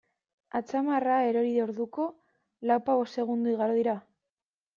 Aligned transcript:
Atzamarra 0.59 1.17
erori 1.31 1.51
orduko, 1.65 2.07
lauzpabost 2.71 3.19
segundo 3.21 3.53
igaro 3.55 3.79
dira? 3.83 3.97